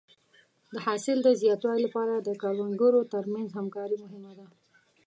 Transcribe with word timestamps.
د 0.73 0.75
حاصل 0.85 1.17
د 1.23 1.29
زیاتوالي 1.41 1.81
لپاره 1.85 2.13
د 2.17 2.29
کروندګرو 2.41 3.01
تر 3.13 3.23
منځ 3.33 3.47
همکاري 3.57 3.95
مهمه 4.03 4.31
ده. 4.39 4.45